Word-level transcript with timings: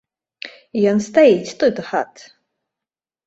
Ён 0.91 0.97
стаіць 1.07 1.55
тут, 1.63 1.75
гад. 1.89 2.13